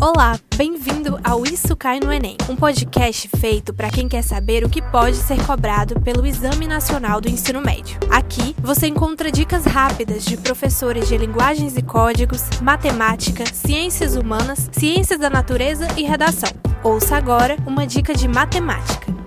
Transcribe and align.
Olá, 0.00 0.38
bem-vindo 0.56 1.18
ao 1.24 1.42
Isso 1.42 1.74
Cai 1.74 1.98
no 1.98 2.12
Enem, 2.12 2.36
um 2.48 2.54
podcast 2.54 3.28
feito 3.36 3.74
para 3.74 3.90
quem 3.90 4.08
quer 4.08 4.22
saber 4.22 4.64
o 4.64 4.68
que 4.68 4.80
pode 4.80 5.16
ser 5.16 5.44
cobrado 5.44 6.00
pelo 6.00 6.24
Exame 6.24 6.68
Nacional 6.68 7.20
do 7.20 7.28
Ensino 7.28 7.60
Médio. 7.60 7.98
Aqui 8.08 8.54
você 8.60 8.86
encontra 8.86 9.32
dicas 9.32 9.64
rápidas 9.64 10.24
de 10.24 10.36
professores 10.36 11.08
de 11.08 11.18
linguagens 11.18 11.76
e 11.76 11.82
códigos, 11.82 12.44
matemática, 12.62 13.44
ciências 13.52 14.14
humanas, 14.14 14.70
ciências 14.70 15.18
da 15.18 15.28
natureza 15.28 15.88
e 15.96 16.04
redação. 16.04 16.50
Ouça 16.84 17.16
agora 17.16 17.56
uma 17.66 17.84
dica 17.84 18.14
de 18.14 18.28
matemática. 18.28 19.17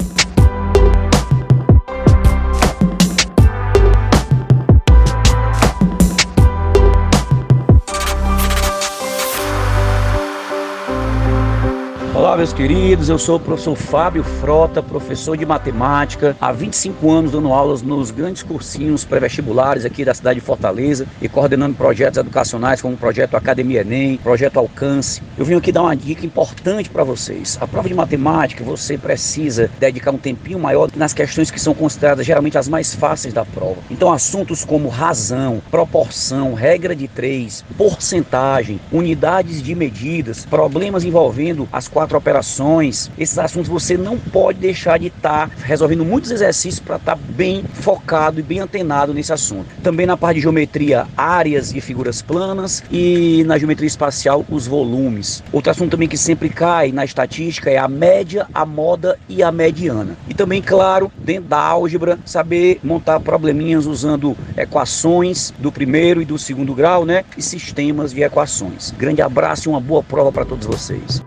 Olá, 12.14 12.36
meus 12.36 12.52
queridos. 12.52 13.08
Eu 13.08 13.18
sou 13.18 13.38
o 13.38 13.40
professor 13.40 13.74
Fábio 13.74 14.22
Frota, 14.22 14.84
professor 14.84 15.38
de 15.38 15.46
matemática. 15.46 16.36
Há 16.42 16.52
25 16.52 17.10
anos 17.10 17.32
dando 17.32 17.54
aulas 17.54 17.82
nos 17.82 18.12
grandes 18.12 18.44
cursinhos 18.44 19.06
pré-vestibulares 19.06 19.86
aqui 19.86 20.04
da 20.04 20.14
cidade 20.14 20.42
de 20.42 20.46
Fortaleza 20.46 21.08
e 21.22 21.30
coordenando 21.30 21.74
projetos 21.74 22.18
educacionais 22.18 22.82
como 22.82 22.96
o 22.96 22.98
projeto 22.98 23.38
Academia 23.38 23.80
Enem, 23.80 24.18
projeto 24.18 24.58
Alcance. 24.58 25.24
Eu 25.38 25.46
vim 25.46 25.56
aqui 25.56 25.72
dar 25.72 25.84
uma 25.84 25.96
dica 25.96 26.26
importante 26.26 26.90
para 26.90 27.06
vocês. 27.06 27.58
A 27.62 27.66
prova 27.66 27.88
de 27.88 27.94
matemática, 27.94 28.62
você 28.62 28.98
precisa 28.98 29.72
dedicar 29.80 30.12
um 30.12 30.18
tempinho 30.18 30.60
maior 30.60 30.90
nas 30.94 31.14
questões 31.14 31.50
que 31.50 31.62
são 31.62 31.74
consideradas 31.74 32.26
geralmente 32.26 32.58
as 32.58 32.68
mais 32.68 32.94
fáceis 32.94 33.34
da 33.34 33.46
prova. 33.46 33.78
Então, 33.90 34.12
assuntos 34.12 34.66
como 34.66 34.90
razão, 34.90 35.62
proporção, 35.72 36.54
regra 36.56 36.94
de 36.94 37.08
três, 37.08 37.64
porcentagem, 37.78 38.82
unidades 38.92 39.64
de 39.64 39.74
medidas, 39.74 40.46
problemas 40.46 41.06
envolvendo 41.06 41.70
as 41.72 41.88
quatro 41.88 42.01
quatro 42.02 42.18
operações. 42.18 43.12
Esses 43.16 43.38
assuntos 43.38 43.70
você 43.70 43.96
não 43.96 44.18
pode 44.18 44.58
deixar 44.58 44.98
de 44.98 45.08
estar 45.08 45.48
tá 45.50 45.56
resolvendo 45.64 46.04
muitos 46.04 46.32
exercícios 46.32 46.80
para 46.80 46.96
estar 46.96 47.16
tá 47.16 47.22
bem 47.30 47.64
focado 47.74 48.40
e 48.40 48.44
bem 48.44 48.60
antenado 48.60 49.14
nesse 49.14 49.32
assunto. 49.32 49.68
Também 49.84 50.08
na 50.08 50.18
parte 50.18 50.38
de 50.38 50.42
geometria, 50.42 51.06
áreas 51.16 51.74
e 51.76 51.80
figuras 51.80 52.20
planas 52.20 52.84
e 52.92 53.44
na 53.46 53.58
geometria 53.60 53.86
espacial, 53.86 54.44
os 54.50 54.66
volumes. 54.66 55.44
Outro 55.52 55.70
assunto 55.70 55.92
também 55.92 56.08
que 56.08 56.18
sempre 56.18 56.50
cai 56.50 56.92
na 56.92 57.06
estatística 57.06 57.70
é 57.70 57.78
a 57.78 57.88
média, 57.88 58.48
a 58.52 58.66
moda 58.66 59.20
e 59.30 59.44
a 59.44 59.52
mediana. 59.52 60.18
E 60.28 60.34
também, 60.34 60.62
claro, 60.62 61.12
dentro 61.20 61.50
da 61.50 61.60
álgebra, 61.60 62.18
saber 62.26 62.80
montar 62.84 63.20
probleminhas 63.20 63.86
usando 63.86 64.36
equações 64.58 65.54
do 65.60 65.72
primeiro 65.72 66.20
e 66.20 66.26
do 66.26 66.40
segundo 66.40 66.74
grau, 66.74 67.06
né? 67.06 67.24
E 67.38 67.44
sistemas 67.44 68.12
de 68.12 68.24
equações. 68.24 68.90
Grande 68.98 69.22
abraço 69.22 69.68
e 69.68 69.72
uma 69.72 69.80
boa 69.80 70.02
prova 70.02 70.32
para 70.32 70.46
todos 70.46 70.66
vocês. 70.66 71.22